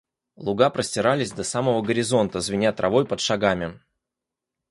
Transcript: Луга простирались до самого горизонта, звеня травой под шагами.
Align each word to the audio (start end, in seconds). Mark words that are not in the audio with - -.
Луга 0.35 0.71
простирались 0.71 1.31
до 1.31 1.43
самого 1.43 1.83
горизонта, 1.83 2.39
звеня 2.41 2.73
травой 2.73 3.05
под 3.05 3.19
шагами. 3.19 3.79